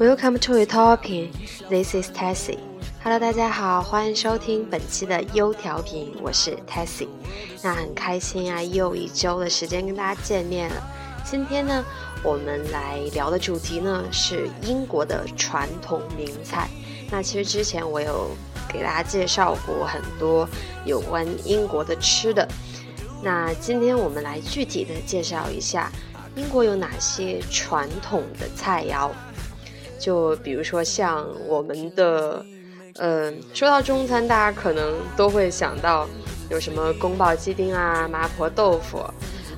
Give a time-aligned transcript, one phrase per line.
[0.00, 1.30] Welcome to a talking.
[1.68, 2.58] This is Tessie.
[3.04, 7.06] Hello，大家好，欢迎收听本期的优调频，我是 Tessie。
[7.62, 10.82] 那很开心啊，又一周的时间跟大家见面了。
[11.24, 11.84] 今天呢，
[12.24, 16.68] 我们来聊的主题呢是英国的传统名菜。
[17.08, 18.32] 那其实之前我有
[18.68, 20.48] 给大家介绍过很多
[20.84, 22.48] 有关英国的吃的。
[23.22, 25.90] 那今天我们来具体的介绍一下
[26.36, 29.10] 英国有哪些传统的菜肴。
[29.98, 32.44] 就比如说像我们的，
[32.96, 36.08] 嗯、说到中餐，大家可能都会想到
[36.48, 39.04] 有什么宫保鸡丁啊、麻婆豆腐、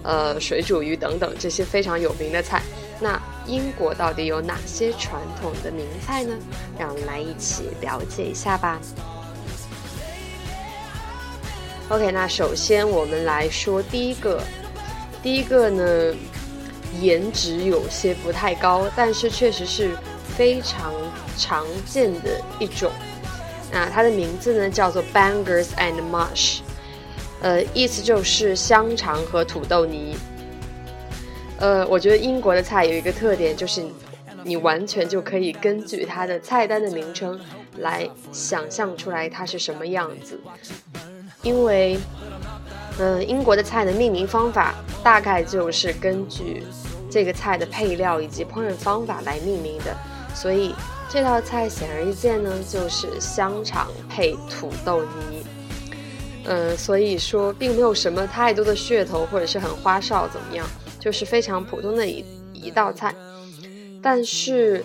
[0.03, 2.61] 呃水煮鱼等等这些非常有名的菜。
[3.01, 6.35] 那英国到底有哪些传统的名菜呢？
[6.77, 8.81] 让我们来一起了解一下吧。
[11.93, 14.43] OK，那首先我们来说第一个，
[15.23, 16.15] 第一个呢，
[17.03, 19.95] 颜值有些不太高，但是确实是
[20.35, 20.95] 非常
[21.37, 22.91] 常见的一种。
[23.71, 26.61] 那它的名字呢叫做 Bangers and Mash，
[27.43, 30.17] 呃，意思就是香肠和土豆泥。
[31.59, 33.85] 呃，我觉得英国的菜有一个特点，就是
[34.43, 37.39] 你完全就可以根据它的菜单的名称
[37.77, 40.41] 来想象出来它是什么样子。
[41.43, 41.99] 因为，
[42.99, 46.63] 嗯、英国的菜的命名方法大概就是根据
[47.11, 49.97] 这个菜的配料以及烹饪方法来命名的，
[50.35, 50.75] 所以
[51.09, 55.45] 这道菜显而易见呢，就是香肠配土豆泥。
[56.45, 60.67] 嗯，所以说并没有什么太多的噱头或者是很花哨怎么样，
[60.99, 63.15] 就是非常普通的一一道菜。
[64.03, 64.85] 但是，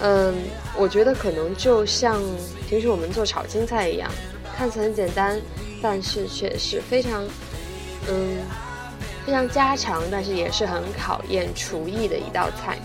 [0.00, 0.34] 嗯，
[0.78, 2.18] 我觉得可能就像
[2.66, 4.10] 平时我们做炒青菜一样，
[4.56, 5.38] 看似很简单，
[5.86, 7.22] 但是却是非常，
[8.08, 8.38] 嗯，
[9.26, 12.78] 非常家常，但是也是很考验厨艺的一道菜。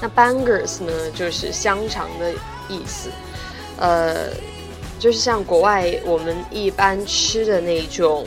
[0.00, 2.32] 那 bangers 呢，就是香肠的
[2.68, 3.10] 意思，
[3.80, 4.30] 呃，
[5.00, 8.24] 就是像国外我们一般吃的那种，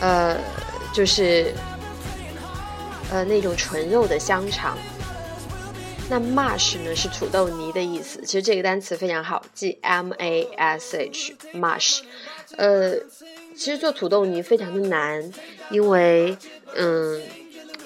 [0.00, 0.38] 呃，
[0.94, 1.52] 就是
[3.12, 4.78] 呃那种纯肉的香肠。
[6.08, 12.02] 那 mash 呢是土豆泥的意思，其实这个单词非常好记，m a s h mash。
[12.56, 12.94] 呃，
[13.56, 15.32] 其实做土豆泥非常的难，
[15.68, 16.36] 因为
[16.76, 17.20] 嗯，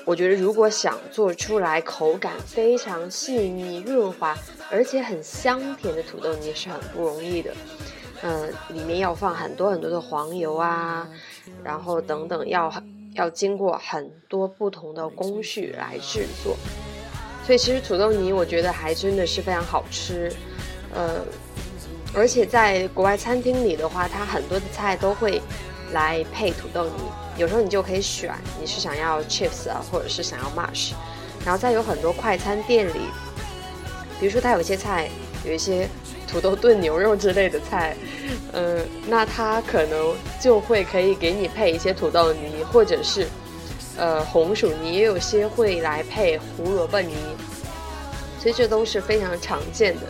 [0.04, 4.36] 我觉得如果想做出来口感非常细腻、润滑，
[4.70, 7.54] 而且很香甜的土豆泥是很不容易的。
[8.20, 11.08] 呃，里面要放很多很多的黄油啊，
[11.64, 12.70] 然后等等，要
[13.14, 16.54] 要经过很多不同的工序来制作。
[17.50, 20.32] 所以其实土豆泥我觉得还真的是非常好吃，
[20.94, 21.16] 呃，
[22.14, 25.42] 而且在国外餐厅里的话，它很多的菜都会
[25.90, 26.92] 来配土豆泥，
[27.36, 30.92] 有时候你就可以选你是想要 chips 啊，或者是想要 mush，
[31.44, 33.00] 然后再有很多快餐店里，
[34.20, 35.10] 比如说它有一些菜
[35.44, 35.88] 有一些
[36.28, 37.96] 土豆炖牛肉之类的菜，
[38.52, 38.78] 嗯、
[39.08, 43.26] 那它可能就会可以给你配一些土豆泥，或者是。
[44.00, 47.14] 呃，红薯泥也有些会来配胡萝卜泥，
[48.40, 50.06] 所以这都是非常常见的。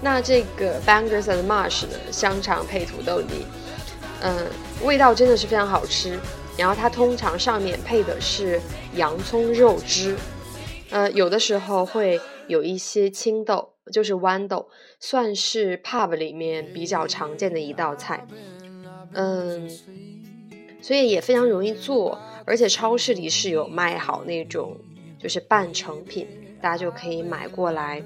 [0.00, 3.44] 那这个 bangers and mash 呢，香肠配土豆泥，
[4.20, 4.46] 嗯、
[4.84, 6.18] 味道真的是非常好吃。
[6.56, 8.60] 然后它通常上面配的是
[8.94, 10.16] 洋葱肉汁，
[10.90, 14.68] 呃，有的时候会有一些青豆，就是豌豆，
[14.98, 18.26] 算是 pub 里面比较常见的一道菜。
[19.12, 19.68] 嗯，
[20.86, 22.16] 所以也非常容易做。
[22.44, 24.76] 而且超市里是有卖好那种
[25.18, 26.28] 就是半成品，
[26.62, 28.00] 大家就可以买过来，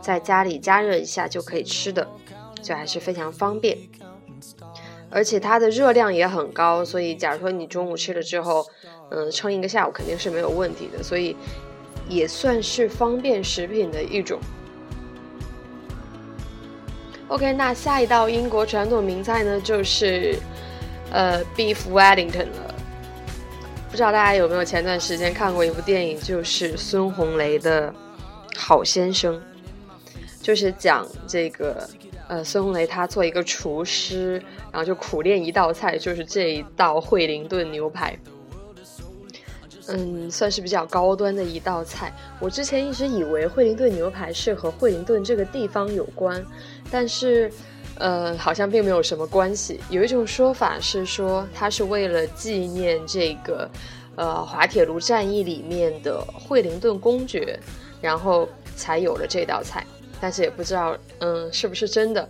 [0.00, 2.06] 在家里加热一下就可以吃的，
[2.62, 3.76] 就还是非常方便。
[5.10, 8.64] 而且它的热量也很高，所以假如说你中午吃了之后，
[9.10, 11.34] 嗯，撑一个下午肯定是没有问题的，所以
[12.08, 14.38] 也算是方便食品的一种。
[17.26, 20.38] OK，那下一道英国传统名菜呢，就是
[21.10, 22.74] 呃 Beef Wellington 了。
[23.90, 27.90] 不知道大家有没有前段时间看过一部电影，就是孙红雷的
[28.56, 29.34] 《好先生》。
[30.42, 31.88] 就是讲这个
[32.28, 34.34] 呃孙红雷他做一个厨师，
[34.70, 38.16] 然后就苦练一道菜，就是这一道惠灵顿牛排。
[39.88, 42.12] 嗯，算是比较高端的一道菜。
[42.40, 46.44] 我之前一直以为惠灵顿牛排是和惠灵顿这个地方有关，
[46.90, 47.50] 但是，
[47.98, 49.80] 呃，好像并没有什么关系。
[49.90, 53.70] 有一种说法是说，它是为了纪念这个，
[54.16, 57.58] 呃，滑铁卢战役里面的惠灵顿公爵，
[58.00, 59.84] 然后才有了这道菜。
[60.20, 62.28] 但是也不知道，嗯，是不是真的。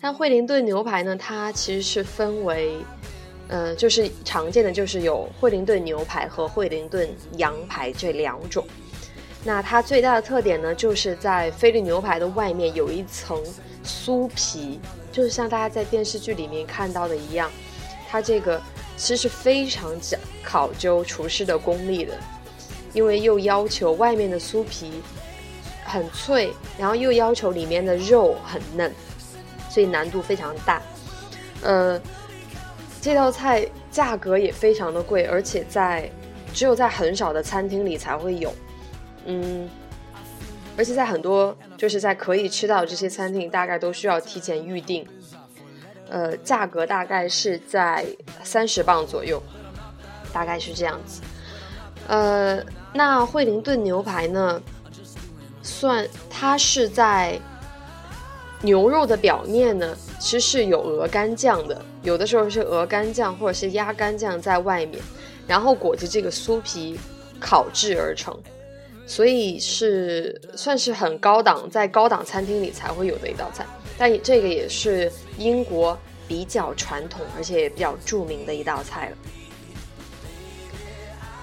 [0.00, 2.76] 但惠灵顿牛排呢，它其实是分为。
[3.48, 8.66] 呃，就是常见的就是有惠灵顿牛排和惠灵顿羊排这两种。
[9.44, 13.40] 那它最大的特点呢，就是在菲力牛排的外面有一层
[13.86, 14.80] 酥皮，
[15.12, 17.50] 就是像大家在电视剧里面看到的一样。
[18.08, 18.60] 它这个
[18.96, 22.14] 其实是非常讲考究厨师的功力的，
[22.92, 25.00] 因为又要求外面的酥皮
[25.84, 28.92] 很脆，然后又要求里面的肉很嫩，
[29.70, 30.82] 所以难度非常大。
[31.62, 32.00] 呃。
[32.98, 36.10] 这道菜价格也非常的贵，而且在
[36.52, 38.52] 只有在很少的餐厅里才会有，
[39.26, 39.70] 嗯，
[40.76, 45.06] 而且在很多就是在可以吃到这些餐厅，大概都需要提前预定，
[46.08, 48.04] 呃，价格大概是在
[48.44, 49.42] 三十磅左右，
[50.32, 51.22] 大概是这样子。
[52.06, 52.62] 呃，
[52.92, 54.60] 那惠灵顿牛排呢，
[55.62, 57.40] 算它是在。
[58.62, 64.98] 牛肉的表面呢，其实是有鹅肝酱的，有的时候是鹅肝酱或者是鸭肝酱在外面，
[65.46, 66.98] 然后裹着这个酥皮
[67.38, 68.34] 烤制而成，
[69.06, 73.64] 所以是算是很高档，在高档餐厅里才会有的一道菜。
[73.96, 75.96] 但这个也是英国
[76.28, 79.16] 比较传统而且也比较著名的一道菜了。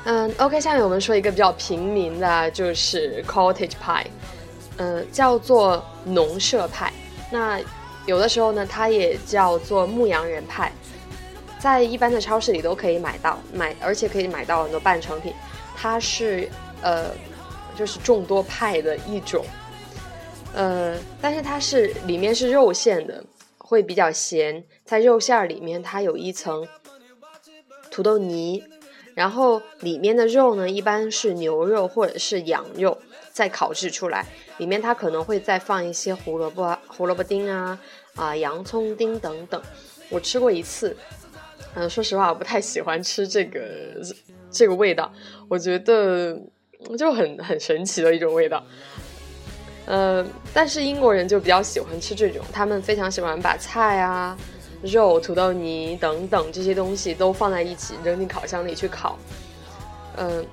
[0.05, 4.05] 嗯，OK，下面我们说一个比较平民的，就是 cottage pie，
[4.75, 6.91] 嗯，叫做农舍派。
[7.31, 7.59] 那
[8.05, 10.69] 有的时候呢，它也叫做牧羊人派，
[11.57, 15.33] 在一般的超市里都可以买到，买而且可以买到很多半成品。
[15.75, 16.49] 它是
[16.81, 17.05] 呃，
[17.75, 19.45] 就是众多派的一种，
[20.53, 23.23] 呃，但是它是里面是肉馅的，
[23.57, 24.63] 会比较咸。
[24.83, 26.67] 在肉馅儿里面，它有一层
[27.89, 28.63] 土豆泥，
[29.15, 32.97] 然后里面的肉呢，一般是牛肉或者是羊肉。
[33.31, 34.27] 再烤制出来，
[34.59, 37.79] 里面它可能会再放一些胡萝卜、胡萝卜丁啊、
[38.13, 39.59] 啊洋葱丁等等。
[40.09, 40.95] 我吃过一次，
[41.73, 43.59] 嗯，说实话我不太喜欢吃这个
[44.51, 45.11] 这个味道，
[45.49, 46.39] 我觉得
[46.97, 48.63] 就很很神奇的一种味道。
[49.85, 54.37] 嗯，但是英国人就比较喜欢吃这种，他们非常喜欢把菜啊、
[54.81, 59.17] 肉、土豆泥等等这些东西都放在一起扔进烤箱里去烤。
[60.17, 60.45] 嗯。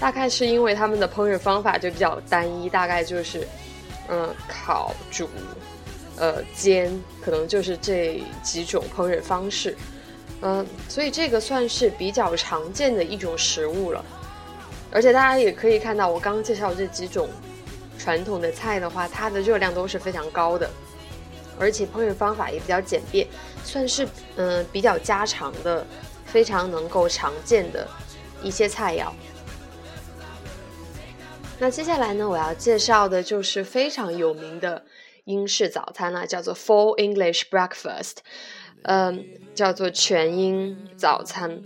[0.00, 3.46] 大概是因为他们的烹饪方法就比较单一，大概就是，
[4.08, 5.28] 嗯，烤、煮、
[6.16, 6.90] 呃，煎，
[7.24, 9.76] 可能就是这几种烹饪方式，
[10.40, 14.04] 嗯，所以这个算是比较常见的一种食物了。
[14.92, 17.28] 而且大家也可以看到，我刚刚介绍这几种
[17.98, 20.70] 传统的菜的话，它的热量都是非常高的，
[21.58, 23.26] 而且烹饪方法也比较简便，
[23.64, 24.06] 算是
[24.36, 25.86] 嗯比较家常的、
[26.26, 27.88] 非常能够常见的
[28.42, 29.10] 一些菜肴。
[31.58, 34.84] 那接下来呢，我要介绍的就是非常有名的
[35.24, 38.16] 英式早餐了，叫做 Full English Breakfast，
[38.82, 41.62] 嗯，叫做全英早餐。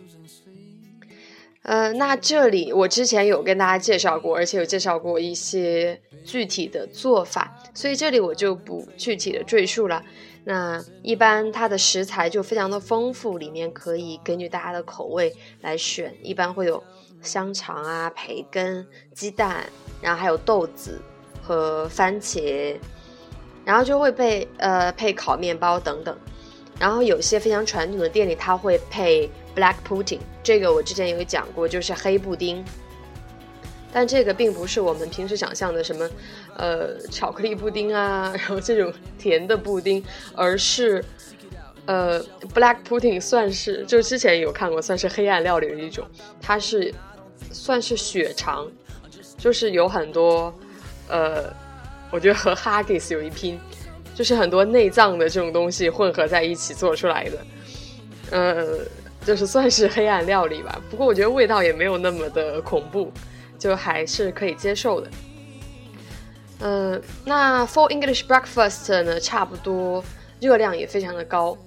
[1.67, 10.01] 呃，那这里我之前有跟大家介绍过，而且有介绍过一些具体的做法，所以这里我就不具体的赘述了。
[10.45, 16.81] 那一般它的食材就非常的丰富，里面可以根据大家的口味来选，一般会有
[17.21, 19.65] 香肠啊、培根、鸡蛋。
[20.01, 21.01] 然后还有豆子
[21.43, 22.77] 和番茄，
[23.65, 26.17] 然后就会配呃配烤面包等等，
[26.79, 32.65] 然后有些非常传统的店里，它会配 black pudding，这个我之前有讲过，就是黑布丁。
[33.93, 36.09] 但这个并不是我们平时想象的什么，
[36.57, 41.03] 呃，巧克力布丁啊，然后这种甜的布丁，而是
[41.87, 42.23] 呃
[42.55, 46.07] black pudding 算是就之前有看过，算是黑暗料理的一种，
[46.41, 46.95] 它是
[47.51, 48.71] 算是血肠。
[49.39, 50.53] 就是有很多，
[51.09, 51.45] 呃，
[52.11, 53.61] 我觉得和 Haggis 有一拼，
[54.15, 57.39] 就是很多内脏的这种东西混合在一起做出来的，
[58.31, 58.79] 呃，
[59.27, 60.81] 就是算是黑暗料理吧。
[60.89, 63.13] 不过我觉得味道也没有那么的恐怖，
[63.59, 65.11] 就还是可以接受的。
[66.61, 70.03] 嗯，那 For English Breakfast 呢，差不多
[70.41, 71.59] 热量也非常的高，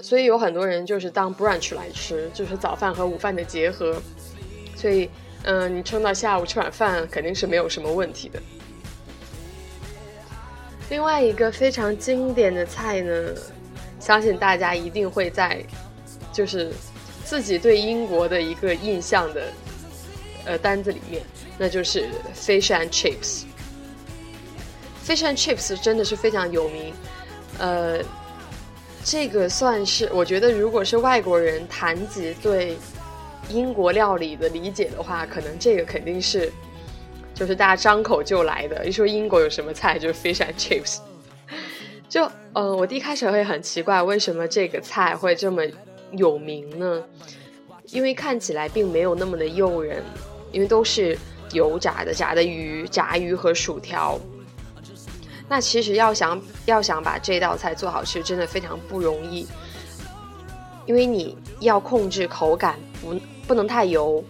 [0.00, 4.02] 所以有很多人就是当 brunch 来吃，就是早饭和午饭的结合，
[4.74, 5.08] 所以。
[5.48, 8.42] 嗯，你撑到下午吃晚饭肯定是没有什么问题的。
[10.90, 13.32] 另外一个非常经典的菜呢，
[14.00, 15.64] 相信大家一定会在，
[16.36, 16.70] 就是
[17.24, 19.52] 自己对英国的一个印象的
[20.44, 21.22] 呃单子里面，
[21.56, 23.44] 那就是 fish and chips。
[25.06, 26.92] fish and chips 真的是非常有名，
[27.58, 27.98] 呃，
[29.02, 32.76] 这个算是我觉得，如果是外国人谈及对
[33.48, 36.52] 英国料理的理解的话，可能这个肯定是。
[37.38, 41.00] 就是大家张口就来的，一说英国有什么菜，就是 fish and chips。
[42.08, 45.62] 就呃，我第一开始会很奇怪，为什么这个菜会这么
[46.12, 47.02] 有名呢？
[47.86, 50.02] 因为看起来并没有那么的诱人，
[50.52, 51.16] 因为都是
[51.52, 54.18] 油炸的，炸的鱼、炸鱼和薯条。
[55.48, 59.46] 那其实要想要想把这道菜做好吃，真的非常不容易，
[60.86, 64.24] 因为你要控制口感，不不能太油，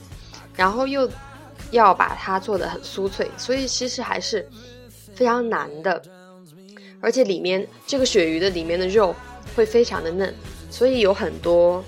[0.55, 1.11] 然后又。
[1.73, 4.49] 要把它做的很酥脆，所以其实还是
[5.17, 6.01] 非常难的。
[7.01, 9.13] 而且里面这个鳕鱼的里面的肉
[9.57, 10.33] 会非常的嫩，
[10.71, 11.85] 所以有很多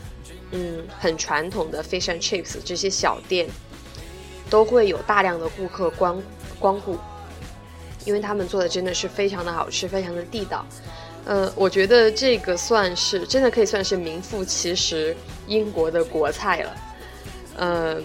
[0.52, 3.48] 嗯很传统的 fish and chips 这些小店
[4.48, 6.22] 都会有大量的顾客光
[6.58, 6.96] 光顾，
[8.04, 10.64] 因为他们做的真的是非常的好吃，非常的地道。
[11.24, 15.14] 呃，我觉得这个算是真的可以算是名副其实
[15.46, 16.76] 英国的国菜了。
[17.58, 18.04] 嗯。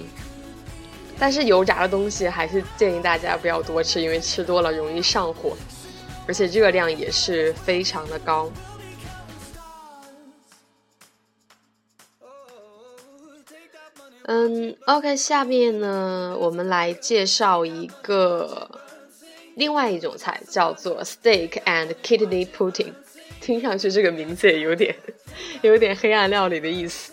[1.20, 5.56] 但是油炸的东西还是建议大家不要多吃，因为吃多了容易上火，
[6.28, 8.52] 而且热量也是非常的高。
[14.26, 18.70] 嗯，OK，下面呢，我们来介绍一个
[19.56, 22.94] 另外一种菜，叫做 Steak and Kidney Pudding。
[23.42, 24.96] 听上去这个名字也有点
[25.62, 27.12] 有点黑暗料理的意思。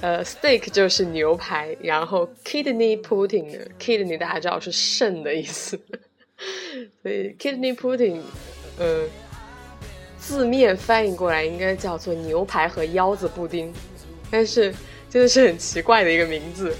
[0.00, 5.78] 呃，steak 就是牛排，然后 kidney pudding 呢，kidney 大家知道是肾的意思，
[7.02, 8.20] 所以 kidney pudding，
[8.78, 9.04] 呃，
[10.16, 13.74] 字面翻译过来应该叫做牛排和腰子布丁，
[14.30, 14.72] 但是
[15.10, 16.76] 真的是很奇怪的一个名字，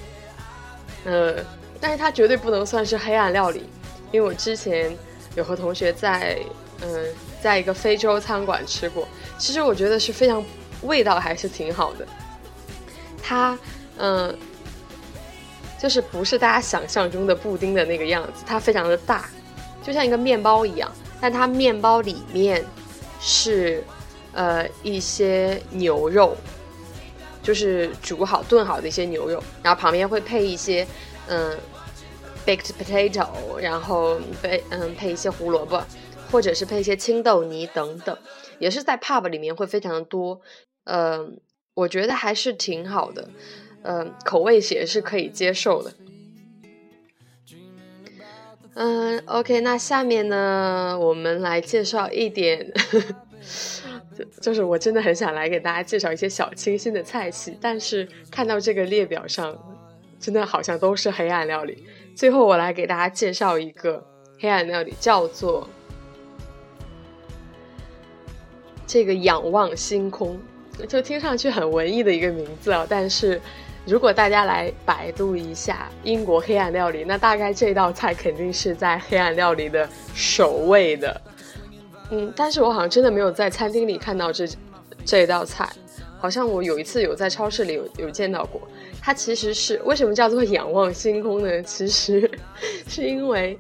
[1.05, 1.37] 呃，
[1.81, 3.69] 但是它绝对不能算是黑暗料理，
[4.13, 4.97] 因为我之前
[5.35, 6.39] 有和同学在，
[6.83, 7.07] 嗯，
[7.41, 9.09] 在一个非洲餐馆吃过，
[9.39, 10.45] 其实我觉得是非常
[10.83, 12.07] 味道还是挺好的。
[13.23, 13.59] 它，
[13.97, 14.37] 嗯，
[15.79, 19.29] 就是不是大家想象中的布丁的那个样子，它非常的大，
[19.83, 22.65] 就像一个面包一样，但它面包里面
[23.21, 23.83] 是，
[24.33, 26.37] 呃，一些牛肉，
[27.49, 30.87] 就是煮好炖好的一些牛肉，然后旁边会配一些，
[31.29, 31.57] 嗯
[32.45, 35.83] ，baked potato，然后配嗯配一些胡萝卜，
[36.31, 38.15] 或者是配一些青豆泥等等，
[38.59, 40.43] 也是在 pub 里面会非常的多，
[40.85, 41.41] 嗯。
[41.73, 43.31] 我觉得还是挺好的，
[43.83, 45.93] 嗯，口味也是可以接受的。
[48.75, 53.15] 嗯，OK，那下面呢，我们来介绍一点呵呵，
[54.41, 59.57] 就是我真的很想来给大家介绍一些小清新的菜系，但是看到这个列表上，
[60.19, 61.85] 真的好像都是黑暗料理。
[62.15, 64.05] 最后我来给大家介绍一个
[64.41, 65.69] 黑暗料理，叫做
[68.87, 70.39] 这个仰望星空。
[70.89, 73.41] 就听上去很文艺的一个名字啊，但是
[73.85, 81.21] 如果大家来百度一下英国黑暗料理，那大概这道菜肯定是在黑暗料理的首位的。
[82.11, 84.49] 嗯，但是我好像真的没有在餐厅里看到这
[85.05, 85.69] 这一道菜，
[86.19, 88.61] 好像我有一次有在超市里有有见到过。
[89.01, 91.63] 它其实是为什么叫做仰望星空呢？
[91.63, 92.31] 其实
[92.87, 93.59] 是因为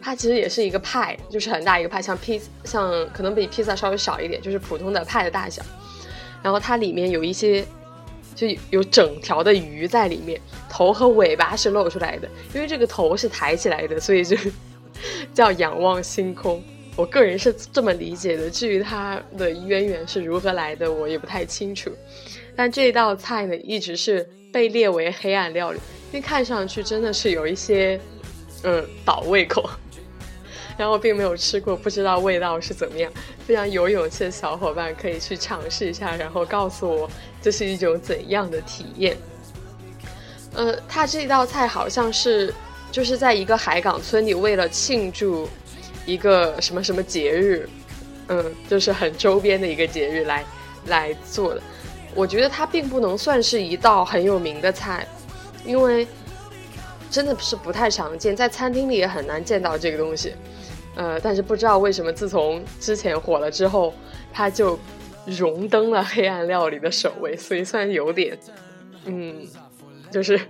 [0.00, 5.62] 它其实也是一个派，就是很大一个派，像披像可能比披萨稍微小一点，就是普通的派的大小。
[6.42, 7.64] 然后它里面有一些，
[8.34, 14.36] 就有整条的鱼在里面，头和尾巴是露出来的，因为这个头是抬起来的，所以就
[15.32, 16.62] 叫仰望星空。
[16.96, 21.90] 我个人是这么理解的，至于它的渊源是如何来的，我也不太清楚。
[22.54, 25.78] 但这道菜呢，一直是被列为黑暗料理，
[26.12, 28.00] 因为看上去真的是有一些，
[28.62, 29.68] 嗯，倒胃口。
[30.78, 33.10] 然后并没有吃过，不知道味道是怎么样。
[33.46, 37.10] 非常有勇气的小伙伴可以去尝试一下，然后告诉我
[37.40, 39.16] 这是一种怎样的体验。
[40.52, 42.52] 呃，它这道菜好像是
[42.90, 45.48] 就是在一个海港村里，为了庆祝
[46.06, 47.68] 一个什么什么节日，
[48.28, 50.44] 嗯，就是很周边的一个节日来
[50.86, 51.62] 来做的。
[52.14, 55.06] 我觉得它并不能算是一道很有名的菜，
[55.64, 56.06] 因为
[57.10, 60.34] 真的是不太常见，在餐厅里也很难见到这个东西。
[60.96, 63.92] 呃，但是不知道为什么，自从之前火了之后，
[64.32, 64.78] 它就
[65.26, 68.38] 荣登了黑暗料理的首位，所以算有点，
[69.06, 69.44] 嗯，
[70.10, 70.40] 就是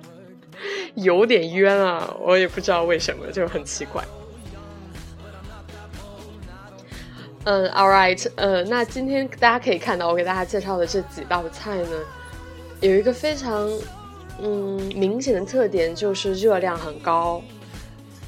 [0.96, 2.14] 有点冤啊！
[2.20, 4.04] 我也不知道为什么，就很奇怪。
[7.44, 11.88] 嗯，All right，呃，那今天大家可以看到我给大家介绍的这几道菜呢，
[12.80, 13.70] 有一个非常
[14.40, 17.42] 嗯明显的特点，就是热量很高。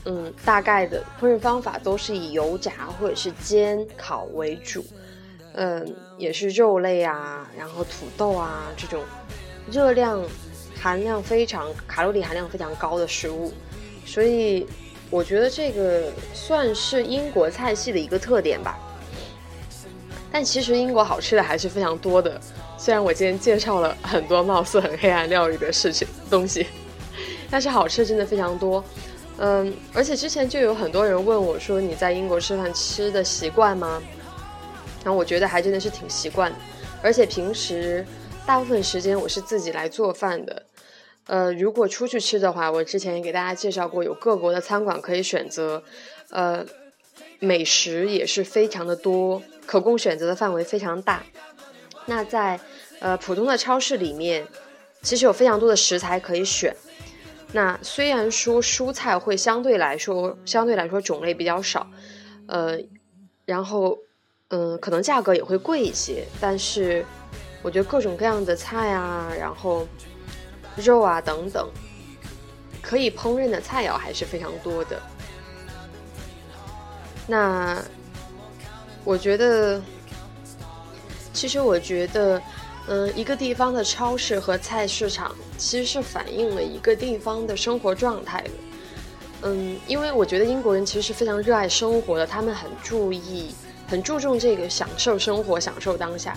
[0.04, 4.84] 嗯，大概的烹饪方法都是以油炸或者是煎烤为主。
[5.54, 9.02] 嗯，也是肉类啊，然后土豆啊这种
[9.70, 10.22] 热量
[10.78, 13.50] 含量非常、卡路里含量非常高的食物，
[14.04, 14.66] 所以
[15.08, 18.78] 我觉得这个算是英国菜系的一个特点吧。
[20.38, 22.38] 但其实英国好吃的还是非常多的，
[22.76, 26.66] 虽然我今天介绍了很多貌似很黑暗料理的事情东西，
[27.50, 28.84] 但是好吃真的非常多。
[29.38, 34.02] 嗯，而且之前就有很多人问我说：“你在英国吃饭吃的习惯吗？”
[35.02, 36.58] 然后我觉得还真的是挺习惯的，
[37.00, 38.04] 而且平时
[38.44, 40.62] 大部分时间我是自己来做饭的。
[41.28, 45.82] 呃，如果出去吃的话，我之前也给大家介绍过，有各国的餐馆可以选择，
[46.28, 46.62] 呃，
[47.38, 51.22] 美食也是非常的多，可供选择的范围非常大。
[52.06, 52.58] 那在
[53.00, 54.46] 呃普通的超市里面，
[55.02, 56.74] 其实有非常多的食材可以选。
[57.52, 61.86] 那虽然说蔬菜会相对来说相对来说种类比较少，
[62.46, 62.78] 呃，
[63.44, 63.98] 然后。
[64.48, 67.04] 嗯，可能价格也会贵一些，但是
[67.62, 69.84] 我觉得各种各样的菜啊，然后
[70.76, 71.68] 肉啊等等，
[72.80, 75.02] 可以烹饪的菜肴还是非常多的。
[77.26, 77.82] 那
[79.06, 79.80] 我觉得，
[81.32, 82.42] 其实我觉得，
[82.88, 88.50] 嗯，一个地方的超市和菜市场其实是反映了一个地方的生活状态的。
[89.42, 93.54] 嗯，因为我觉得英国人其实是非常热爱生活的，他们很注意。
[93.88, 96.36] 很注重这个享受生活、享受当下，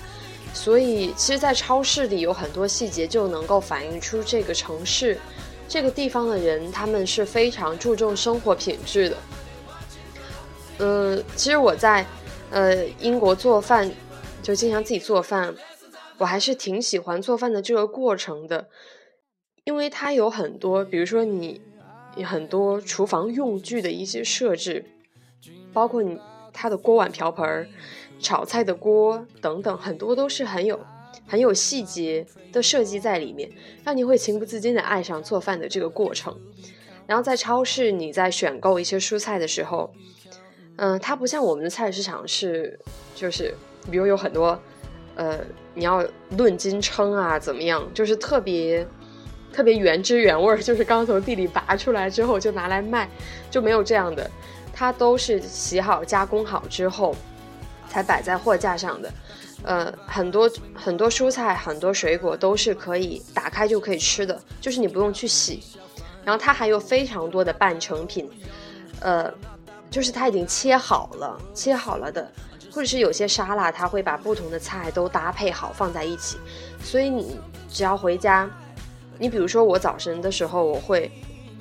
[0.54, 5.18] 所以其实，在超市里有很多细节就能够反映出这个城市、
[5.68, 9.18] 这个地方的人，他们是非常注重生活品质的。
[10.78, 12.06] 嗯，其实我在
[12.52, 13.92] 呃英国做饭，
[14.42, 15.56] 就经常自己做饭，
[16.18, 18.68] 我还是挺喜欢做饭的这个过程的，
[19.66, 21.62] 因为它有很多，比如说你
[22.26, 24.86] 很多厨房用具的一些设置，
[25.74, 26.20] 包括你。
[26.52, 27.70] 它的锅碗瓢盆、
[28.20, 30.78] 炒菜的锅等等，很多都是很有
[31.26, 33.50] 很有细节的设计在里面，
[33.86, 36.38] 让你会情不自禁的爱上做饭的这个过程。
[37.06, 39.94] 然后在超市，你在选购一些蔬菜的时候，
[40.82, 42.80] 嗯，它不像我们的菜市场是，
[43.14, 43.54] 就是
[43.92, 44.58] 比如有很多，
[45.16, 45.38] 呃，
[45.74, 46.06] 你要
[46.38, 48.88] 论斤称啊，怎么样，就是特别
[49.52, 53.10] 特别原汁原味儿，就是刚从地里拔出来之后就拿来卖，
[53.52, 54.30] 就没有这样的。
[54.74, 57.14] 它都是洗好、加工好之后，
[57.90, 59.12] 才摆在货架上的。
[59.64, 65.62] 呃，很多很多蔬菜、很多水果都是可以打开就可以吃的，就是你不用去洗。
[66.24, 68.30] 然后它还有非常多的半成品，
[69.02, 69.30] 呃，
[69.90, 72.32] 就是它已经切好了、切好了的，
[72.72, 76.38] 或者是有些沙拉，它会把不同的菜都搭配好放在一起。
[76.84, 78.50] 所以你只要回家，
[79.18, 81.12] 你比如说我早晨的时候，我会。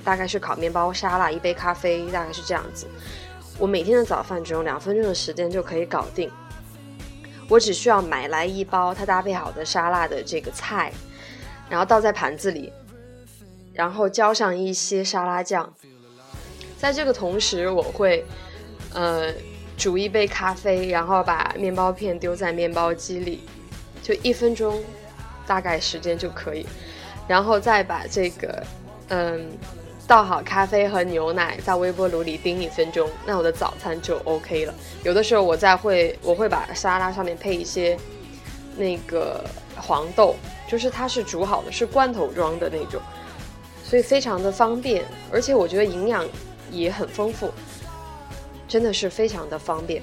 [0.04, 2.86] 大概是烤面包、沙拉、一杯咖啡，大概是这样子。
[3.58, 6.30] 我每天的早饭只用两分钟的时间就可以搞定。
[7.46, 10.92] 我只需要买来一包它搭配好的沙拉的这个菜，
[11.68, 12.72] 然后倒在盘子里，
[13.74, 15.74] 然后浇上一些沙拉酱。
[16.78, 18.24] 在这个同时，我会
[18.94, 19.30] 呃
[19.76, 23.40] 煮一杯咖啡，然后把面包片丢在面包机里，
[24.02, 24.80] 就一分钟
[25.46, 26.64] 大概时间就可以，
[27.26, 28.62] 然后再把这个
[29.08, 29.50] 嗯。
[30.08, 34.72] 倒好咖啡和牛奶，在微波炉里叮一分钟，那我的早餐就 OK 了。
[35.04, 37.94] 有的时候我再会，我会把沙拉上面配一些
[38.74, 39.44] 那个
[39.76, 40.34] 黄豆，
[40.66, 42.98] 就是它是煮好的，是罐头装的那种，
[43.84, 46.24] 所以非常的方便，而且我觉得营养
[46.70, 47.50] 也很丰富，
[48.66, 50.02] 真的是非常的方便。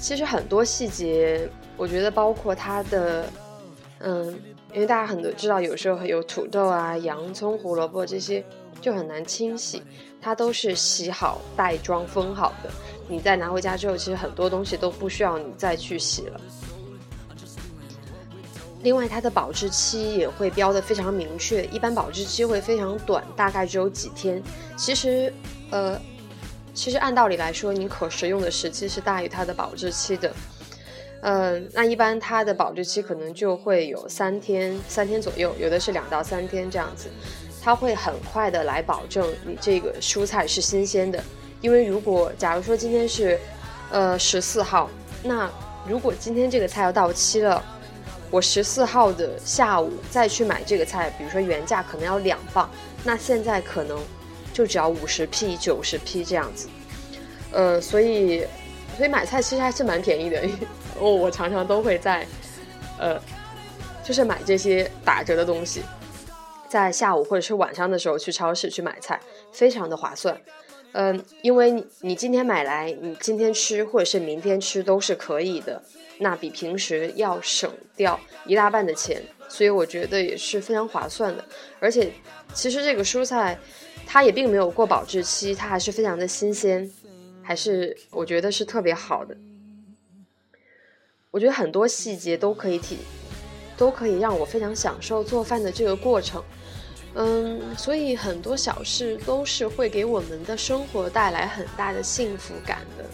[0.00, 3.26] 其实很多细节，我觉得包括它的，
[4.00, 4.38] 嗯。
[4.72, 8.44] 因为大家很多知道，有时候有土豆啊、洋葱、胡萝卜这些
[8.80, 9.80] 就很难清洗，
[10.20, 12.68] 它都是洗好、袋装、封好的。
[13.06, 16.40] 你再拿回家之后，其实很多东西都不需要你再去洗了。
[18.84, 24.42] 另外，它的保质期也会标的非常明确，一般保质期会非常短，大概只有几天。
[24.76, 25.32] 其实，
[25.70, 25.98] 呃，
[26.74, 30.30] 其实按道理来说，你可食用的时期是大于它的保质期的。
[31.22, 37.08] 嗯，那一般它的保质期可能就会有三天，三天左右，有的是两到三天这样子，
[37.62, 41.24] 它会很快的来保证你这个蔬菜是新鲜的。
[41.62, 43.40] 因为如果假如说今天是，
[43.90, 44.90] 呃十四号，
[45.22, 45.50] 那
[45.88, 47.64] 如果今天这个菜要到期了，
[48.34, 52.68] 我十四号的下午再去买这个菜，比如说原价可能要两磅，
[53.04, 53.96] 那现在可能
[54.52, 56.68] 就只要五十 p、九十 p 这样子，
[57.52, 58.44] 呃，所以。
[58.96, 60.40] 所以买菜其实还是蛮便宜的。
[61.00, 62.24] 我我常常都会在，
[62.96, 63.20] 呃，
[64.04, 65.82] 就是买这些打折的东西，
[66.68, 69.20] 在下午或者是晚上的时候去超市去买菜，
[69.50, 70.40] 非常的划算。
[70.94, 75.82] 嗯，因为你你今天买来，你今天吃或者是明天吃都是可以的，
[76.18, 81.44] 那比平时要省掉一大半的钱，所以我觉得也是非常划算的。
[81.80, 82.12] 而且，
[82.52, 83.58] 其实这个蔬菜
[84.06, 86.88] 它也并没有过保质期，它还是非常的新鲜，
[87.42, 89.36] 还是我觉得是特别好的。
[91.32, 92.98] 我觉得很多细节都可以体，
[93.76, 96.40] 都可以让我非常享受做饭的这个过程。
[97.16, 103.04] 嗯，所以很多小事都是会给我们的生活带来很大的幸福感的。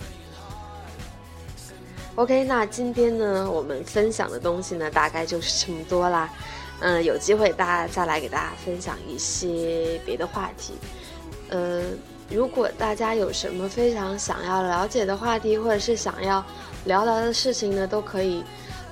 [2.14, 6.28] OK，那今天呢，我们分享的东西呢，大概就是这么多啦。
[6.80, 10.72] 嗯，有机会大家再来给大家分享一些别的话题。
[11.50, 11.82] 呃，
[12.30, 16.42] 如果大家有什么非常想要了解的话题，或者是想要
[16.86, 18.42] 聊聊的事情呢，都可以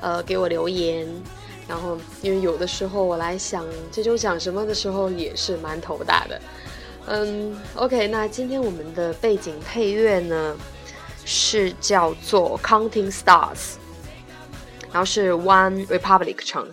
[0.03, 1.07] 呃给我留言。
[1.69, 6.41] 然后，因为有的时候我来想这周讲什么的时候也是蛮头大的。
[7.07, 10.57] 嗯，OK，那今天我们的背景配乐呢
[11.27, 13.55] 是叫做《Counting Stars》，
[14.91, 16.67] 然后是 One Republic 唱，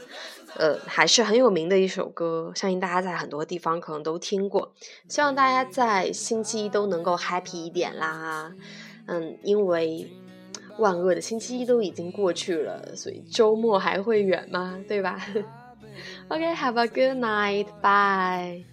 [0.55, 4.73] 呃，还是很有名的一首歌，相信大家在很多地方可能都听过。
[5.09, 8.53] 希望大家在星期一都能够 happy 一点啦。
[9.07, 10.09] 嗯，因为。
[10.77, 14.77] 万恶的星期一都已经过去了，所以周末还会远吗？
[14.87, 15.19] 对吧？
[16.27, 18.63] OK，have a good night，bye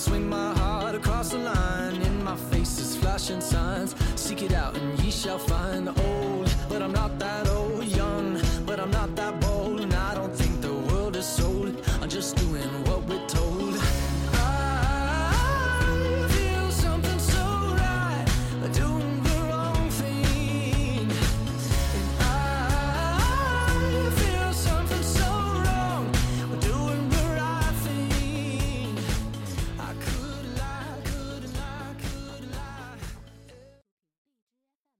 [0.00, 2.00] swing my heart across the line.
[2.00, 3.94] In my face is flashing signs.
[4.16, 5.90] Seek it out and ye shall find.
[5.90, 6.19] Oh,